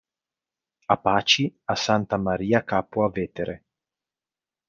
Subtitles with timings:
[0.87, 3.63] Apache a Santa Maria Capua Vetere.